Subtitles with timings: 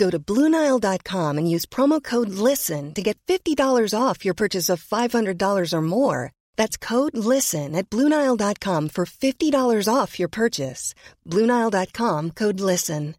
[0.00, 4.82] Go to Bluenile.com and use promo code LISTEN to get $50 off your purchase of
[4.82, 6.32] $500 or more.
[6.56, 10.94] That's code LISTEN at Bluenile.com for $50 off your purchase.
[11.28, 13.14] Bluenile.com code LISTEN.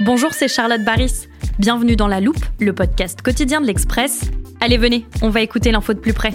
[0.00, 1.28] Bonjour, c'est Charlotte Baris.
[1.58, 4.30] Bienvenue dans La Loupe, le podcast quotidien de l'Express.
[4.60, 6.32] Allez, venez, on va écouter l'info de plus près.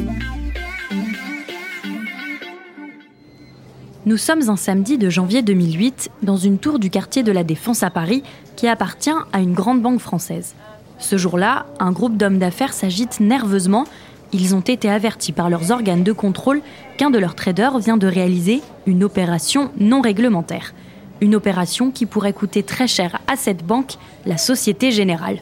[4.08, 7.84] Nous sommes un samedi de janvier 2008 dans une tour du quartier de la Défense
[7.84, 8.24] à Paris
[8.56, 10.56] qui appartient à une grande banque française.
[10.98, 13.84] Ce jour-là, un groupe d'hommes d'affaires s'agite nerveusement.
[14.32, 16.62] Ils ont été avertis par leurs organes de contrôle
[16.96, 20.74] qu'un de leurs traders vient de réaliser une opération non réglementaire.
[21.20, 25.42] Une opération qui pourrait coûter très cher à cette banque, la Société Générale.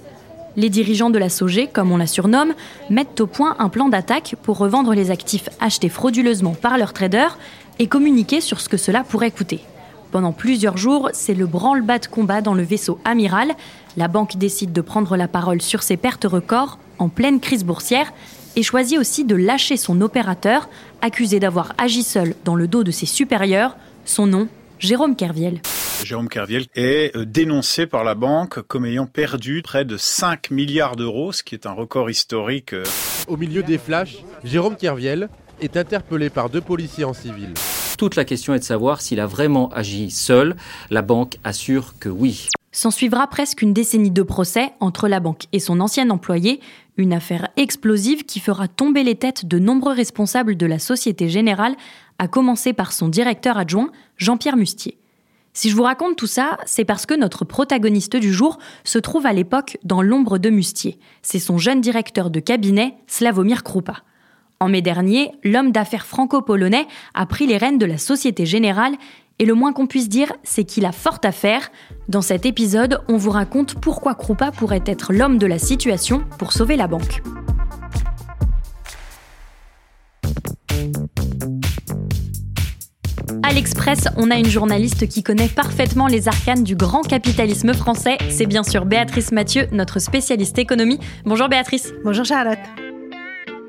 [0.57, 2.53] Les dirigeants de la SOG, comme on la surnomme,
[2.89, 7.37] mettent au point un plan d'attaque pour revendre les actifs achetés frauduleusement par leurs traders
[7.77, 9.59] et communiquer sur ce que cela pourrait coûter.
[10.11, 13.51] Pendant plusieurs jours, c'est le branle-bas de combat dans le vaisseau amiral.
[13.97, 18.13] La banque décide de prendre la parole sur ses pertes records en pleine crise boursière
[18.55, 20.69] et choisit aussi de lâcher son opérateur,
[21.01, 23.75] accusé d'avoir agi seul dans le dos de ses supérieurs.
[24.05, 24.47] Son nom,
[24.79, 25.59] Jérôme Kerviel.
[26.03, 30.95] Jérôme Kerviel est euh, dénoncé par la banque comme ayant perdu près de 5 milliards
[30.95, 32.73] d'euros, ce qui est un record historique.
[32.73, 32.83] euh.
[33.27, 35.29] Au milieu des flashs, Jérôme Kerviel
[35.61, 37.53] est interpellé par deux policiers en civil.
[37.97, 40.55] Toute la question est de savoir s'il a vraiment agi seul.
[40.89, 42.49] La banque assure que oui.
[42.71, 46.59] S'en suivra presque une décennie de procès entre la banque et son ancien employé,
[46.97, 51.75] une affaire explosive qui fera tomber les têtes de nombreux responsables de la Société Générale,
[52.19, 54.97] à commencer par son directeur adjoint, Jean-Pierre Mustier.
[55.55, 59.25] Si je vous raconte tout ça, c'est parce que notre protagoniste du jour se trouve
[59.25, 60.99] à l'époque dans l'ombre de Mustier.
[61.21, 64.03] C'est son jeune directeur de cabinet, Slavomir Krupa.
[64.59, 68.95] En mai dernier, l'homme d'affaires franco-polonais a pris les rênes de la Société Générale
[69.39, 71.71] et le moins qu'on puisse dire, c'est qu'il a fort à faire.
[72.09, 76.51] Dans cet épisode, on vous raconte pourquoi Krupa pourrait être l'homme de la situation pour
[76.51, 77.21] sauver la banque.
[83.47, 88.17] À l'Express, on a une journaliste qui connaît parfaitement les arcanes du grand capitalisme français.
[88.31, 90.99] C'est bien sûr Béatrice Mathieu, notre spécialiste économie.
[91.25, 91.93] Bonjour Béatrice.
[92.03, 92.57] Bonjour Charlotte.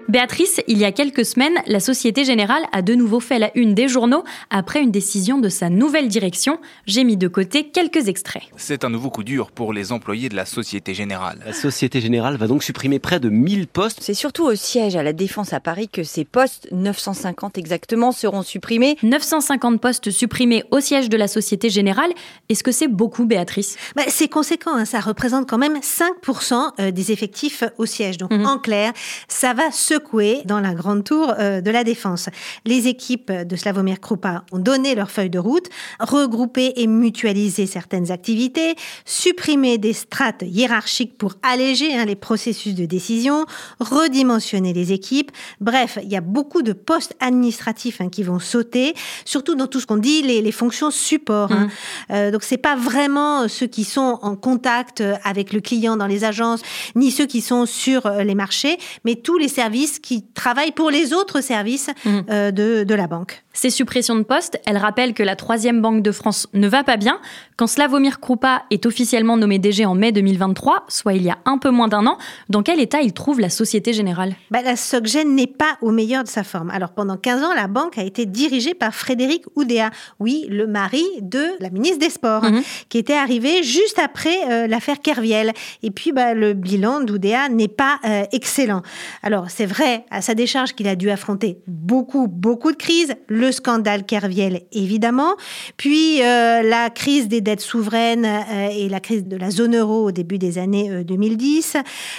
[0.09, 3.75] Béatrice, il y a quelques semaines, la Société Générale a de nouveau fait la une
[3.75, 6.61] des journaux après une décision de sa nouvelle direction.
[6.87, 8.45] J'ai mis de côté quelques extraits.
[8.57, 11.41] C'est un nouveau coup dur pour les employés de la Société Générale.
[11.45, 13.99] La Société Générale va donc supprimer près de 1000 postes.
[14.01, 18.43] C'est surtout au siège à la Défense à Paris que ces postes, 950 exactement, seront
[18.43, 18.97] supprimés.
[19.03, 22.11] 950 postes supprimés au siège de la Société Générale.
[22.49, 23.77] Est-ce que c'est beaucoup, Béatrice?
[23.97, 28.19] Bah, c'est conséquent, hein, ça représente quand même 5% euh, des effectifs au siège.
[28.19, 28.47] Donc Mhm.
[28.47, 28.93] en clair,
[29.29, 32.29] ça va secouer dans la grande tour euh, de la défense.
[32.65, 35.69] Les équipes de Slavomir Krupa ont donné leur feuille de route,
[36.01, 38.75] regroupé et mutualisé certaines activités,
[39.05, 43.47] supprimé des strates hiérarchiques pour alléger hein, les processus de décision,
[43.81, 45.31] redimensionner les équipes.
[45.61, 49.81] Bref, il y a beaucoup de postes administratifs hein, qui vont sauter, surtout dans tout
[49.81, 51.53] ce qu'on dit les, les fonctions support.
[51.53, 51.69] hein.
[52.11, 55.97] Euh, donc c'est pas vraiment euh, ceux qui sont en contact euh, avec le client
[55.97, 56.61] dans les agences,
[56.95, 61.13] ni ceux qui sont sur les marchés, mais tous les services qui travaillent pour les
[61.13, 62.25] autres services Mhm.
[62.31, 63.45] euh, de, de la banque.
[63.57, 66.99] Ces suppressions de postes, elles rappellent que la troisième banque de France ne va pas
[66.99, 67.19] bien.
[67.57, 71.57] Quand Slavomir Krupa est officiellement nommé DG en mai 2023, soit il y a un
[71.57, 72.19] peu moins d'un an,
[72.51, 74.35] dans quel état il trouve la Société Générale?
[74.51, 76.69] Bah, la SocGen n'est pas au meilleur de sa forme.
[76.69, 79.89] Alors pendant 15 ans, la banque a été dirigée par Frédéric Oudéa,
[80.21, 82.61] oui, le mari de la ministre des Sports, Mhm.
[82.91, 85.53] qui était arrivé juste après euh, l'affaire Kerviel.
[85.83, 88.83] Et puis bah, le bilan d'Oudéa n'est pas euh, excellent.
[89.23, 93.46] Alors c'est vrai à sa décharge qu'il a dû affronter beaucoup, beaucoup de crises, le
[93.47, 95.37] le scandale Kerviel, évidemment,
[95.77, 100.09] puis euh, la crise des dettes souveraines euh, et la crise de la zone euro
[100.09, 101.77] au début des années 2010,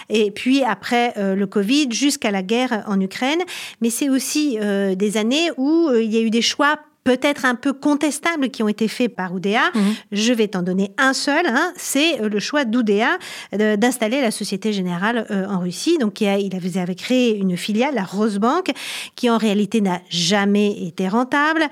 [0.09, 3.39] et puis après le Covid jusqu'à la guerre en Ukraine.
[3.81, 4.57] Mais c'est aussi
[4.95, 8.68] des années où il y a eu des choix peut-être un peu contestables qui ont
[8.68, 9.62] été faits par Oudéa.
[9.74, 9.81] Mhm.
[10.12, 11.45] Je vais t'en donner un seul.
[11.48, 11.71] Hein.
[11.77, 13.18] c'est euh, le choix d'Oudéa
[13.54, 15.98] d'installer la Société Générale euh, en Russie.
[16.00, 18.74] Donc, il, avait créé une filiale, la Rosebank,
[19.15, 21.68] qui en réalité n'a jamais été rentable,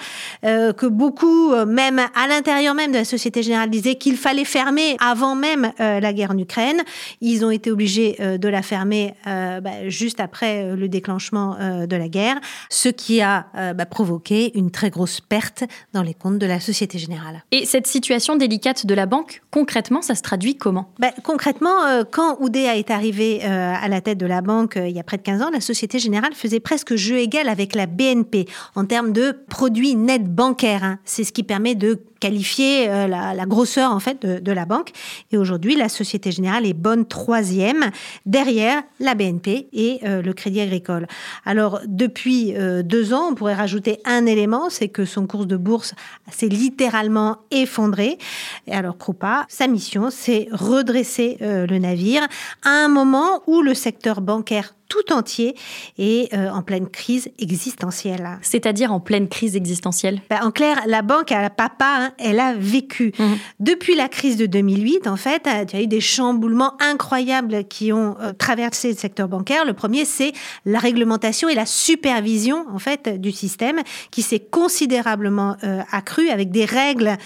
[0.45, 4.95] euh, que beaucoup, même à l'intérieur même de la Société Générale, disaient qu'il fallait fermer
[5.01, 6.81] avant même la guerre en Ukraine.
[7.19, 12.37] Ils ont été obligés de la fermer bah, juste après le déclenchement de la guerre,
[12.69, 15.63] ce qui a bah, provoqué une très grosse perte
[15.93, 17.43] dans les comptes de la Société Générale.
[17.51, 20.91] Et cette situation délicate de la banque, concrètement, ça se traduit comment?
[20.99, 24.87] Ben, Concrètement, euh, quand Oudéa est arrivé euh, à la tête de la banque euh,
[24.87, 27.75] il y a près de 15 ans, la Société Générale faisait presque jeu égal avec
[27.75, 30.83] la BNP en termes de produits nets bancaires.
[30.83, 30.99] Hein.
[31.05, 34.91] C'est ce qui permet de qualifier euh, la, grosseur en fait de, la banque.
[35.31, 37.91] Et aujourd'hui, la Société Générale est bonne troisième
[38.25, 41.05] derrière la BNP et euh, le Crédit Agricole.
[41.45, 45.55] Alors depuis euh, deux ans, on pourrait rajouter un élément, c'est que son cours de
[45.55, 45.93] bourse
[46.31, 48.17] s'est littéralement effondré.
[48.65, 52.23] Et alors Krupa, sa mission, c'est redresser le navire
[52.63, 55.55] à un moment où le secteur bancaire tout entier
[55.97, 58.39] et euh, en pleine crise existentielle.
[58.41, 60.21] C'est-à-dire en pleine crise existentielle?
[60.29, 63.13] Ben, En clair, la banque à papa, hein, elle a vécu.
[63.17, 63.37] Mhm.
[63.59, 67.91] Depuis la crise de 2008, en fait, il y a eu des chamboulements incroyables qui
[67.91, 69.65] ont euh, traversé le secteur bancaire.
[69.65, 70.33] Le premier, c'est
[70.65, 76.51] la réglementation et la supervision, en fait, du système qui s'est considérablement euh, accrue avec
[76.51, 77.17] des règles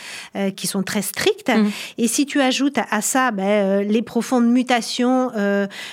[0.56, 1.50] qui sont très strictes.
[1.50, 1.72] Mhm.
[1.98, 5.32] Et si tu ajoutes à, ça ben, les profondes mutations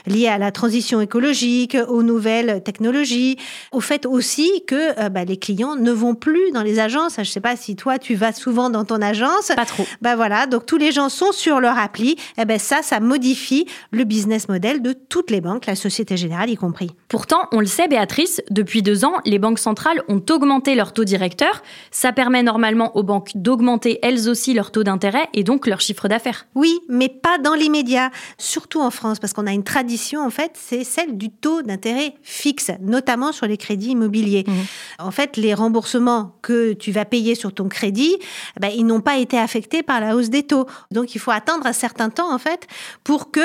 [0.06, 3.36] liées à la transition écologique, aux nouvelles technologies,
[3.72, 7.14] au fait aussi que euh, bah, les clients ne vont plus dans les agences.
[7.16, 9.52] Je ne sais pas si toi tu vas souvent dans ton agence.
[9.54, 9.84] Pas trop.
[10.00, 12.10] Bah voilà, donc tous les gens sont sur leur appli.
[12.10, 16.16] Et eh ben ça, ça modifie le business model de toutes les banques, la Société
[16.16, 16.90] Générale y compris.
[17.08, 21.04] Pourtant, on le sait, Béatrice, depuis deux ans, les banques centrales ont augmenté leur taux
[21.04, 21.62] directeur.
[21.90, 26.08] Ça permet normalement aux banques d'augmenter elles aussi leur taux d'intérêt et donc leur chiffre
[26.08, 26.46] d'affaires.
[26.54, 30.52] Oui, mais pas dans l'immédiat, surtout en France, parce qu'on a une tradition en fait,
[30.54, 34.44] c'est celle du taux d'intérêt fixe, notamment sur les crédits immobiliers.
[34.46, 34.52] Mmh.
[34.98, 38.16] En fait, les remboursements que tu vas payer sur ton crédit,
[38.60, 40.66] ben, ils n'ont pas été affectés par la hausse des taux.
[40.90, 42.66] Donc, il faut attendre un certain temps, en fait,
[43.04, 43.40] pour que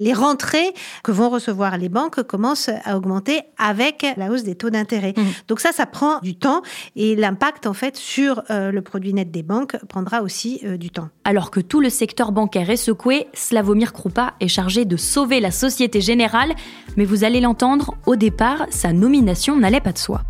[0.00, 0.72] les rentrées
[1.02, 5.14] que vont recevoir les banques commencent à augmenter avec la hausse des taux d'intérêt.
[5.16, 5.22] Mmh.
[5.48, 6.62] Donc ça, ça prend du temps
[6.96, 10.90] et l'impact, en fait, sur euh, le produit net des banques prendra aussi euh, du
[10.90, 11.08] temps.
[11.24, 15.50] Alors que tout le secteur bancaire est secoué, Slavomir Krupa est chargé de sauver la
[15.50, 16.54] Société Générale,
[16.96, 20.22] mais vous allez l'entendre, au départ, sa nomination n'allait pas de soi.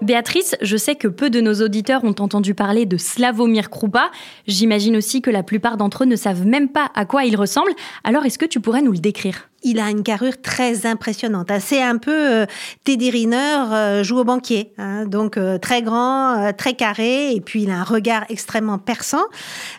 [0.00, 4.10] Béatrice, je sais que peu de nos auditeurs ont entendu parler de Slavomir Krupa.
[4.46, 7.70] J'imagine aussi que la plupart d'entre eux ne savent même pas à quoi il ressemble.
[8.02, 9.49] Alors est-ce que tu pourrais nous le décrire?
[9.62, 11.50] Il a une carrure très impressionnante.
[11.60, 12.46] C'est un peu euh,
[12.84, 14.72] Teddy Riner euh, joue au banquier.
[14.78, 15.06] Hein.
[15.06, 19.24] donc euh, très grand, très carré, et puis il a un regard extrêmement perçant.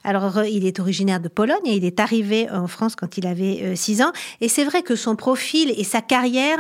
[0.04, 3.75] Alors il est originaire de Pologne et il est arrivé en France quand il avait
[3.75, 4.12] 6 ans.
[4.42, 6.57] Et c'est vrai que son profil et sa carrière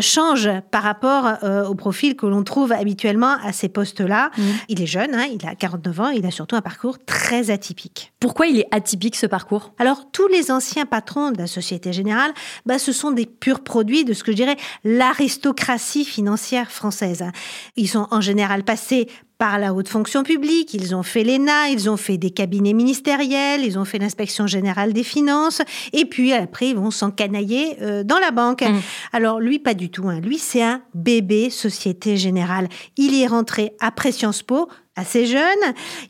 [0.00, 1.38] changent par rapport
[1.68, 4.30] au profil que l'on trouve habituellement à ces postes-là.
[4.36, 4.42] Mmh.
[4.68, 8.12] Il est jeune, hein, il a 49 ans, il a surtout un parcours très atypique.
[8.20, 9.72] Pourquoi il est atypique ce parcours?
[9.78, 12.29] Alors tous les anciens patrons de la Société Générale
[12.66, 17.24] bah, ce sont des purs produits de ce que je dirais l'aristocratie financière française.
[17.76, 19.08] Ils sont en général passés
[19.40, 23.64] par la haute fonction publique, ils ont fait l'ENA, ils ont fait des cabinets ministériels,
[23.64, 25.62] ils ont fait l'inspection générale des finances,
[25.94, 28.60] et puis après ils vont s'encanailler euh, dans la banque.
[28.60, 28.80] Mmh.
[29.14, 30.10] Alors lui, pas du tout.
[30.10, 30.20] Hein.
[30.20, 32.68] Lui, c'est un bébé Société Générale.
[32.98, 35.40] Il y est rentré après Sciences Po, assez jeune.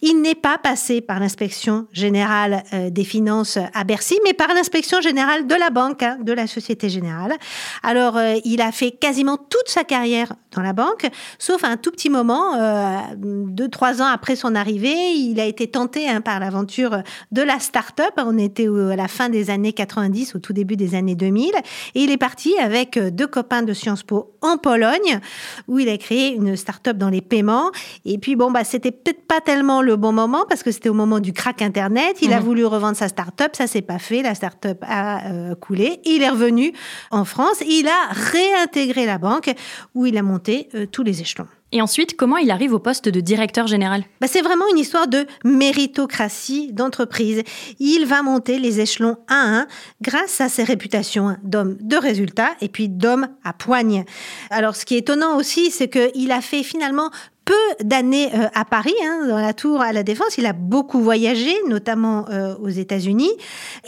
[0.01, 5.01] Il n'est pas passé par l'inspection générale euh, des finances à Bercy, mais par l'inspection
[5.01, 7.35] générale de la banque, hein, de la Société Générale.
[7.83, 11.09] Alors, euh, il a fait quasiment toute sa carrière dans la banque,
[11.39, 15.69] sauf un tout petit moment, euh, deux, trois ans après son arrivée, il a été
[15.69, 18.13] tenté hein, par l'aventure de la start-up.
[18.17, 21.53] On était à la fin des années 90, au tout début des années 2000,
[21.95, 25.21] et il est parti avec deux copains de Sciences Po en Pologne,
[25.69, 27.71] où il a créé une start-up dans les paiements.
[28.05, 30.95] Et puis, bon, bah, c'était peut-être pas tellement le bon moment parce que c'était au
[30.95, 32.19] moment du crack Internet.
[32.23, 32.45] Il a mhm.
[32.45, 34.23] voulu revendre sa start-up, ça s'est pas fait.
[34.23, 36.01] La start-up a euh, coulé.
[36.05, 36.73] Il est revenu
[37.11, 37.63] en France.
[37.67, 39.53] Il a réintégré la banque
[39.95, 41.47] où il a monté euh, tous les échelons.
[41.73, 44.03] Et ensuite, comment il arrive au poste de directeur général?
[44.21, 47.43] Bah, C'est vraiment une histoire de méritocratie d'entreprise.
[47.79, 49.67] Il va monter les échelons un à un
[50.03, 54.05] grâce à ses réputations d'homme de résultats et puis d'homme à poigne.
[54.51, 57.11] Alors ce qui est étonnant aussi, c'est qu'il a fait finalement
[57.51, 60.39] peu d'années euh, à Paris, hein, dans la tour à la Défense.
[60.39, 63.33] Il a beaucoup voyagé, notamment euh, aux États-Unis.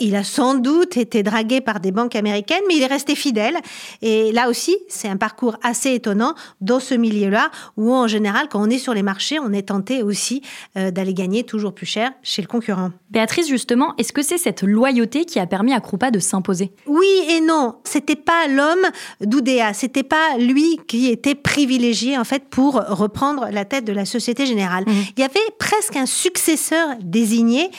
[0.01, 3.55] Il a sans doute été dragué par des banques américaines, mais il est resté fidèle.
[4.01, 8.61] Et là aussi, c'est un parcours assez étonnant dans ce milieu-là, où en général, quand
[8.61, 10.41] on est sur les marchés, on est tenté aussi
[10.75, 12.91] euh, d'aller gagner toujours plus cher chez le concurrent.
[13.11, 16.73] Béatrice, justement, est-ce que c'est cette loyauté qui a permis à Krupa de s'imposer?
[16.85, 17.75] Oui et non.
[17.85, 18.87] C'était pas l'homme
[19.21, 19.73] d'Oudéa.
[19.73, 24.45] C'était pas lui qui était privilégié en fait pour reprendre la tête de la Société
[24.45, 24.83] Générale.
[24.87, 25.03] Mhm.
[25.17, 27.69] Il y avait presque un successeur désigné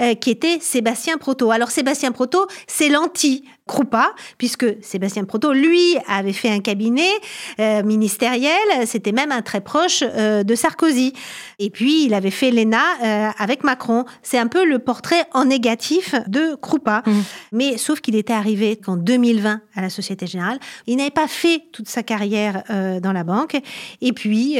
[0.00, 1.50] euh, qui était Sébastien Proto.
[1.50, 7.10] Alors Sébastien Proto, c'est l'anti Krupa, puisque Sébastien Proto, lui, avait fait un cabinet
[7.58, 8.54] euh, ministériel,
[8.86, 11.12] c'était même un très proche euh, de Sarkozy.
[11.58, 14.04] Et puis, il avait fait l'ENA euh, avec Macron.
[14.22, 17.02] C'est un peu le portrait en négatif de Krupa.
[17.06, 17.12] Mmh.
[17.52, 21.62] Mais sauf qu'il était arrivé qu'en 2020 à la Société Générale, il n'avait pas fait
[21.72, 22.62] toute sa carrière
[23.02, 23.56] dans la banque.
[24.00, 24.58] Et puis,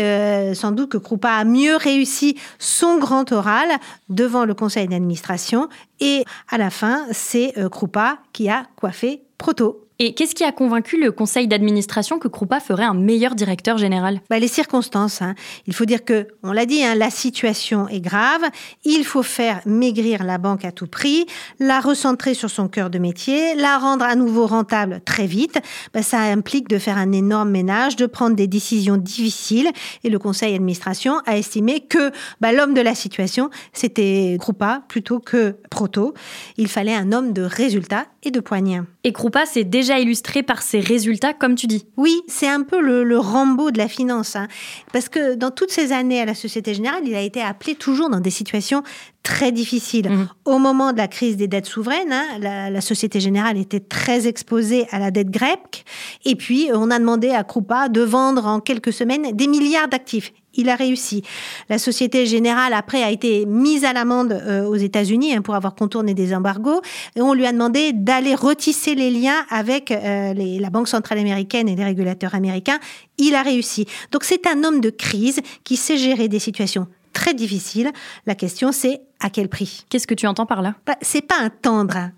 [0.55, 3.69] sans doute que Krupa a mieux réussi son grand oral
[4.09, 5.69] devant le conseil d'administration
[6.01, 9.83] et à la fin, c'est Krupa qui a coiffé Proto.
[9.99, 14.21] Et qu'est-ce qui a convaincu le conseil d'administration que Krupa ferait un meilleur directeur général?
[14.29, 15.23] Bah, Les circonstances.
[15.23, 15.35] Hein.
[15.67, 18.43] Il faut dire que, on l'a dit, hein, la situation est grave.
[18.85, 21.25] Il faut faire maigrir la banque à tout prix,
[21.61, 25.59] la recentrer sur son cœur de métier, la rendre à nouveau rentable très vite.
[25.95, 29.71] Bah, ça implique de faire un énorme ménage, de prendre des décisions difficiles.
[30.05, 32.11] Et le conseil d'administration a estimé que
[32.43, 36.13] bah, l'homme de la situation, c'était Krupa plutôt que Proto.
[36.59, 38.81] Il fallait un homme de résultats et de poignets.
[39.05, 41.87] Et Krupa, c'est déjà illustré par ses résultats, comme tu dis.
[41.97, 44.35] Oui, c'est un peu le, le, Rambo de la finance.
[44.35, 44.49] Hein.
[44.93, 48.11] Parce que dans toutes ces années à la Société Générale, il a été appelé toujours
[48.11, 48.83] dans des situations
[49.27, 50.09] très difficiles.
[50.09, 50.29] Mhm.
[50.45, 54.29] Au moment de la crise des dettes souveraines, hein, la, la, Société Générale était très
[54.29, 55.85] exposée à la dette grecque.
[56.25, 60.33] Et puis, on a demandé à Krupa de vendre en quelques semaines des milliards d'actifs
[60.59, 61.23] il a réussi.
[61.69, 65.75] La Société Générale, après, a été mise à l'amende euh, aux États-Unis hein, pour avoir
[65.75, 66.81] contourné des embargos.
[67.15, 71.69] Et on lui a demandé d'aller retisser les liens avec euh, la Banque centrale américaine
[71.69, 72.79] et les régulateurs américains.
[73.19, 73.87] Il a réussi.
[74.13, 77.91] Donc c'est un homme de crise qui sait gérer des situations très difficiles.
[78.27, 80.75] La question, c'est à quel prix Qu'est-ce que tu entends par là?
[80.87, 82.13] Bah, C'est pas un tendre, hein.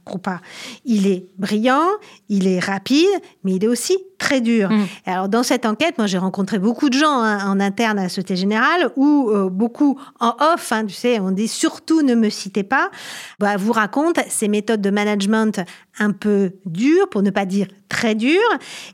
[0.85, 1.87] Il est brillant,
[2.29, 3.07] il est rapide,
[3.45, 4.71] mais il est aussi très dur.
[4.71, 4.87] Mm.
[5.07, 8.09] Alors dans cette enquête, moi j'ai rencontré beaucoup de gens hein, en interne à la
[8.09, 10.73] Société Générale ou euh, beaucoup en off.
[10.73, 12.91] Hein, tu sais, on dit surtout ne me citez pas.
[13.39, 15.61] Bah, vous raconte ces méthodes de management
[16.01, 18.39] un peu dures, pour ne pas dire très dures.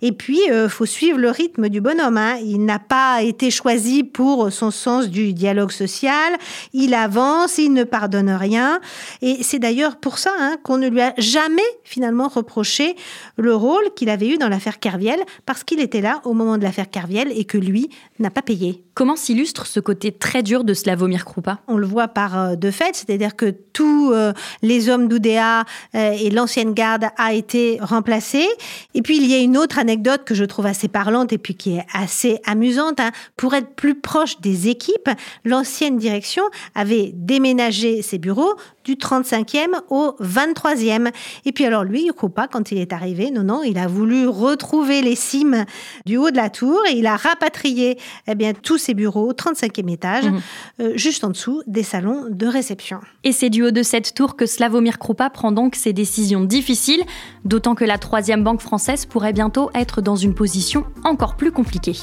[0.02, 2.16] Et puis euh, faut suivre le rythme du bonhomme.
[2.16, 2.37] Hein.
[2.42, 6.34] Il n'a pas été choisi pour son sens du dialogue social.
[6.73, 8.80] Il avance, il ne pardonne rien.
[9.22, 12.96] Et c'est d'ailleurs pour ça hein, qu'on ne lui a jamais finalement reproché
[13.36, 16.64] le rôle qu'il avait eu dans l'affaire Kerviel parce qu'il était là au moment de
[16.64, 18.82] l'affaire Carviel et que lui n'a pas payé.
[18.94, 21.58] Comment s'illustre ce côté très dur de Slavomir Krupa?
[21.66, 24.32] On le voit par euh, de fait, c'est-à-dire que tous euh,
[24.62, 25.64] les hommes d'Oudéa
[25.96, 28.46] euh, et l'ancienne garde a été remplacé.
[28.94, 31.56] Et puis il y a une autre anecdote que je trouve assez parlante et puis
[31.56, 33.00] qui est assez amusante.
[33.00, 33.10] Hein.
[33.36, 35.10] Pour être plus proche des équipes,
[35.44, 36.44] l'ancienne direction
[36.76, 41.10] avait déménagé ses bureaux du 35e au 23e.
[41.46, 45.02] Et puis alors lui, Krupa, quand il est arrivé, non, non, il a voulu retrouver
[45.02, 45.64] les cimes
[46.06, 47.98] du haut de la tour et il a rapatrié
[48.28, 50.40] eh bien, tous ses bureaux au 35e étage, mhm.
[50.80, 53.00] euh, juste en dessous des salons de réception.
[53.24, 57.02] Et c'est du haut de cette tour que Slavomir Krupa prend donc ses décisions difficiles,
[57.44, 61.96] d'autant que la troisième banque française pourrait bientôt être dans une position encore plus compliquée.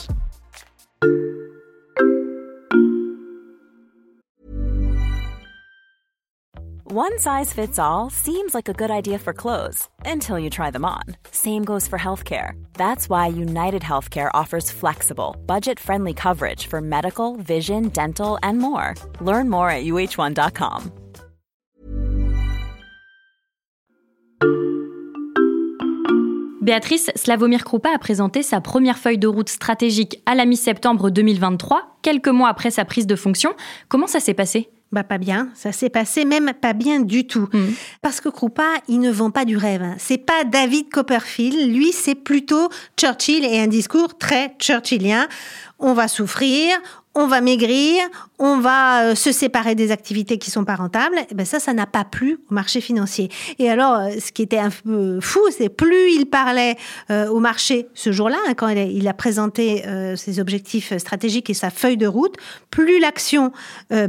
[6.93, 10.83] One size fits all seems like a good idea for clothes until you try them
[10.83, 11.03] on.
[11.31, 12.61] Same goes for healthcare.
[12.73, 18.95] That's why United Healthcare offers flexible, budget friendly coverage for medical, vision, dental, and more.
[19.21, 20.91] Learn more at uh1.com.
[26.61, 31.99] Béatrice Slavomir Krupa a présenté sa première feuille de route stratégique à la mi-septembre 2023,
[32.01, 33.53] quelques mois après sa prise de fonction.
[33.87, 34.69] Comment ça s'est passé?
[34.91, 37.47] Bah pas bien, ça s'est passé même pas bien du tout.
[37.53, 37.69] Mm.
[38.01, 39.85] Parce que Krupa, il ne vend pas du rêve.
[39.97, 45.27] C'est pas David Copperfield, lui c'est plutôt Churchill et un discours très churchillien.
[45.79, 46.77] On va souffrir,
[47.13, 48.03] on va maigrir,
[48.39, 51.17] on va euh, se séparer des activités qui sont pas rentables.
[51.29, 53.29] Et ben ça, ça n'a pas plu au marché financier.
[53.59, 56.77] Et alors, euh, ce qui était un peu fou, c'est plus il parlait
[57.09, 59.83] euh, au marché ce jour-là, hein, quand il a, présenté
[60.15, 62.37] ses objectifs stratégiques et sa feuille de route,
[62.71, 63.51] plus l'action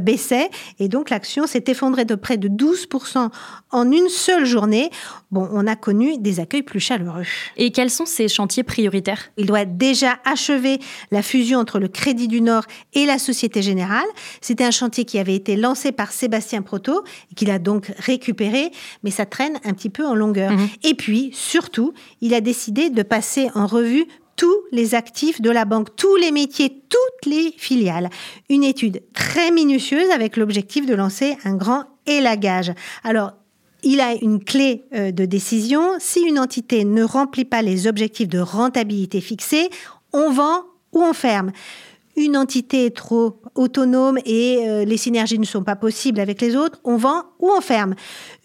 [0.01, 0.49] baissait.
[0.79, 3.29] Et donc, l'action s'est effondrée de près de 12%
[3.71, 4.89] en une seule journée.
[5.33, 7.23] Bon, on a connu des accueils plus chaleureux.
[7.57, 9.31] Et quels sont ces chantiers prioritaires?
[9.35, 10.77] Il doit déjà achever
[11.09, 14.05] la fusion entre le Crédit du Nord et la Société Générale.
[14.41, 18.69] C'était un chantier qui avait été lancé par Sébastien Proto et qu'il a donc récupéré,
[19.03, 20.51] mais ça traîne un petit peu en longueur.
[20.51, 20.67] Mhm.
[20.83, 25.65] Et puis, surtout, il a décidé de passer en revue tous les actifs de la
[25.65, 28.11] banque, tous les métiers, toutes les filiales.
[28.51, 32.71] Une étude très minutieuse avec l'objectif de lancer un grand élagage.
[33.03, 33.31] Alors,
[33.83, 35.81] il a une clé euh, de décision.
[35.99, 39.69] Si une entité ne remplit pas les objectifs de rentabilité fixés,
[40.13, 40.63] on vend
[40.93, 41.51] ou on ferme
[42.15, 46.55] une entité est trop autonome et euh, les synergies ne sont pas possibles avec les
[46.55, 47.93] autres, on vend ou on ferme.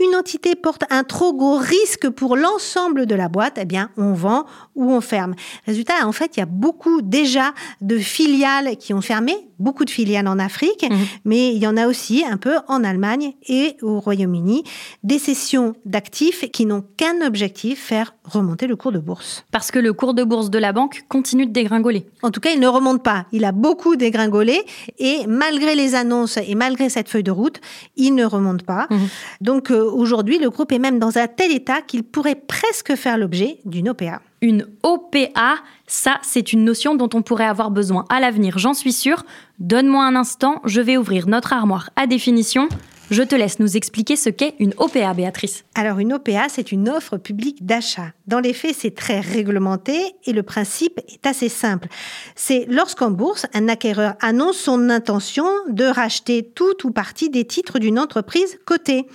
[0.00, 4.12] Une entité porte un trop gros risque pour l'ensemble de la boîte, eh bien on
[4.12, 5.34] vend ou on ferme.
[5.66, 9.90] Résultat, en fait, il y a beaucoup déjà de filiales qui ont fermé, beaucoup de
[9.90, 10.98] filiales en Afrique, mhm.
[11.24, 14.64] mais il y en a aussi un peu en Allemagne et au Royaume-Uni,
[15.04, 19.44] des cessions d'actifs qui n'ont qu'un objectif, faire remonter le cours de bourse.
[19.52, 22.06] Parce que le cours de bourse de la banque continue de dégringoler.
[22.22, 23.26] En tout cas, il ne remonte pas.
[23.30, 24.60] Il a beaucoup dégringolé
[24.98, 27.60] et malgré les annonces et malgré cette feuille de route,
[27.96, 28.87] il ne remonte pas.
[28.90, 29.08] Mhm.
[29.40, 33.18] Donc euh, aujourd'hui, le groupe est même dans un tel état qu'il pourrait presque faire
[33.18, 34.20] l'objet d'une OPA.
[34.40, 38.92] Une OPA, ça c'est une notion dont on pourrait avoir besoin à l'avenir, j'en suis
[38.92, 39.24] sûre.
[39.58, 42.68] Donne-moi un instant, je vais ouvrir notre armoire à définition.
[43.10, 45.64] Je te laisse nous expliquer ce qu'est une OPA, Béatrice.
[45.74, 48.12] Alors, une OPA, c'est une offre publique d'achat.
[48.26, 51.88] Dans les faits, c'est très réglementé et le principe est assez simple.
[52.36, 57.78] C'est lorsqu'en bourse, un acquéreur annonce son intention de racheter tout ou partie des titres
[57.78, 59.06] d'une entreprise cotée.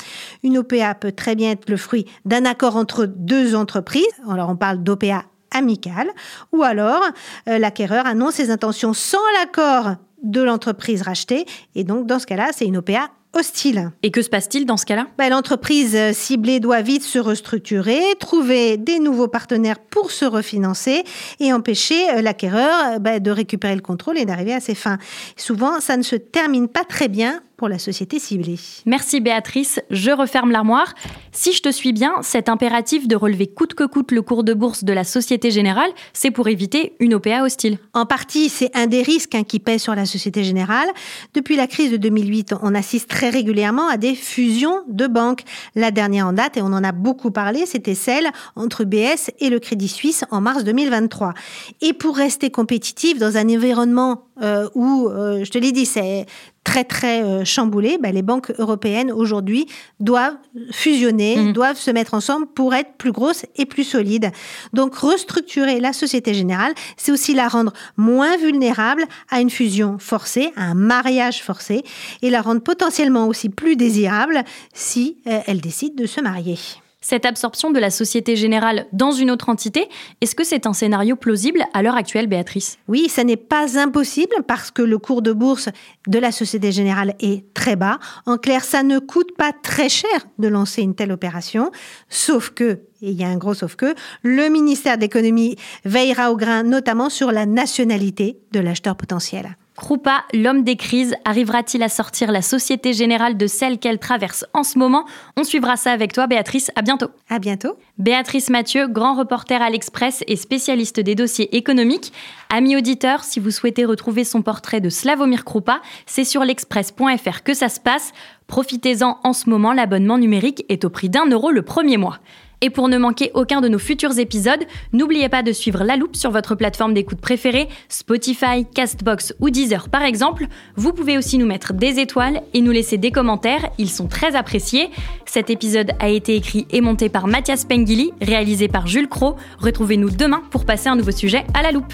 [0.42, 4.04] Une OPA peut très bien être le fruit d'un accord entre deux entreprises.
[4.28, 6.10] Alors, on parle d'OPA amicale.
[6.52, 7.04] Ou alors,
[7.48, 11.46] euh, l'acquéreur annonce ses intentions sans l'accord de l'entreprise rachetée.
[11.76, 13.92] Et donc, dans ce cas-là, c'est une OPA hostile.
[14.04, 15.08] Et que se passe-t-il dans ce cas-là?
[15.18, 21.04] Ben, L'entreprise euh, ciblée doit vite se restructurer, trouver des nouveaux partenaires pour se refinancer
[21.40, 24.98] et empêcher euh, l'acquéreur ben, de récupérer le contrôle et d'arriver à ses fins.
[25.36, 28.60] Souvent, ça ne se termine pas très bien pour la société ciblée.
[28.86, 30.94] Merci Béatrice, je referme l'armoire.
[31.32, 34.54] Si je te suis bien, cet impératif de relever coûte que coûte le cours de
[34.54, 37.78] bourse de la Société Générale, c'est pour éviter une OPA hostile.
[37.94, 40.90] En partie, c'est un des risques hein, qui pèse sur la Société Générale.
[41.34, 45.44] Depuis la crise de 2008, on assiste très régulièrement à des fusions de banques.
[45.74, 49.50] La dernière en date, et on en a beaucoup parlé, c'était celle entre BS et
[49.50, 51.34] le Crédit Suisse en mars 2023.
[51.80, 56.26] Et pour rester compétitif dans un environnement euh, où, euh, je te l'ai dit, c'est
[56.64, 59.68] très très euh, chamboulé, bah, les banques européennes aujourd'hui
[60.00, 60.36] doivent
[60.72, 61.54] fusionner, mhm.
[61.54, 64.32] doivent se mettre ensemble pour être plus grosses et plus solides.
[64.74, 70.52] Donc restructurer la Société Générale, c'est aussi la rendre moins vulnérable à une fusion forcée,
[70.56, 71.84] à un mariage forcé,
[72.22, 76.58] et la rendre potentiellement aussi plus désirable si elle décide de se marier
[77.04, 79.88] cette absorption de la Société Générale dans une autre entité,
[80.22, 82.80] est-ce que c'est un scénario plausible à l'heure actuelle, Béatrice?
[82.88, 85.70] Oui, ça n'est pas impossible parce que le cours de bourse
[86.08, 88.00] de la Société Générale est très bas.
[88.26, 91.72] En clair, ça ne coûte pas très cher de lancer une telle opération,
[92.10, 96.38] sauf que et il y a un gros sauf que, le ministère d'économie veillera au
[96.38, 99.58] grain, notamment sur la nationalité de l'acheteur potentiel.
[99.76, 104.62] Krupa, l'homme des crises, arrivera-t-il à sortir la Société Générale de celle qu'elle traverse en
[104.62, 105.06] ce moment?
[105.36, 106.70] On suivra ça avec toi, Béatrice.
[106.76, 107.08] À bientôt.
[107.28, 107.76] À bientôt.
[107.98, 112.14] Béatrice Mathieu, grand reporter à l'Express et spécialiste des dossiers économiques.
[112.52, 117.56] Ami auditeur, si vous souhaitez retrouver son portrait de Slavomir Krupa, c'est sur l'express.fr que
[117.56, 118.12] ça se passe.
[118.46, 122.20] Profitez-en en ce moment, l'abonnement numérique est au prix d'un euro le premier mois.
[122.64, 126.16] Et pour ne manquer aucun de nos futurs épisodes, n'oubliez pas de suivre La Loupe
[126.16, 130.48] sur votre plateforme d'écoute préférée, Spotify, Castbox ou Deezer par exemple.
[130.78, 134.38] Vous pouvez aussi nous mettre des étoiles et nous laisser des commentaires, ils sont très
[134.38, 134.90] appréciés.
[135.26, 139.36] Cet épisode a été écrit et monté par Mathias Pengili, réalisé par Jules Cro.
[139.60, 141.94] Retrouvez-nous demain pour passer un nouveau sujet à la loupe.